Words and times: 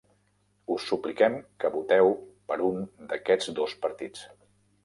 Us 0.75 0.87
supliquem 0.91 1.35
que 1.63 1.71
voteu 1.75 2.11
per 2.53 2.57
un 2.71 2.83
d'aquests 3.13 3.55
dos 3.61 3.81
partits 3.85 4.27